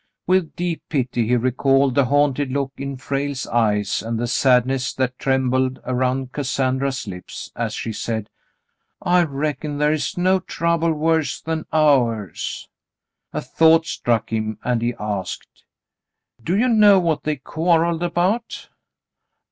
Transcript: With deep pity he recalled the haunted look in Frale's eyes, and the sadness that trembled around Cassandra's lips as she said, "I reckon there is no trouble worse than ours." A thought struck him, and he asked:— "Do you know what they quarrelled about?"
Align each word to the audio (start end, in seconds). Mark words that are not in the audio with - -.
With 0.25 0.55
deep 0.55 0.81
pity 0.89 1.27
he 1.27 1.35
recalled 1.35 1.93
the 1.93 2.05
haunted 2.05 2.51
look 2.51 2.71
in 2.75 2.97
Frale's 2.97 3.45
eyes, 3.45 4.01
and 4.01 4.17
the 4.17 4.25
sadness 4.25 4.95
that 4.95 5.19
trembled 5.19 5.79
around 5.85 6.31
Cassandra's 6.31 7.05
lips 7.07 7.51
as 7.55 7.75
she 7.75 7.93
said, 7.93 8.31
"I 9.03 9.23
reckon 9.23 9.77
there 9.77 9.93
is 9.93 10.17
no 10.17 10.39
trouble 10.39 10.91
worse 10.91 11.39
than 11.39 11.67
ours." 11.71 12.67
A 13.31 13.41
thought 13.41 13.85
struck 13.85 14.31
him, 14.33 14.57
and 14.63 14.81
he 14.81 14.95
asked:— 14.99 15.65
"Do 16.43 16.57
you 16.57 16.67
know 16.67 16.99
what 16.99 17.21
they 17.21 17.35
quarrelled 17.35 18.01
about?" 18.01 18.69